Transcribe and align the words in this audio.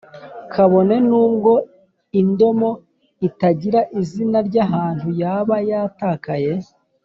kabone 0.53 0.95
nubwo 1.09 1.51
indomo 2.21 2.69
itangira 3.27 3.79
izina 4.01 4.37
ry’ahantu 4.47 5.07
yaba 5.21 5.55
yatakaye. 5.69 6.53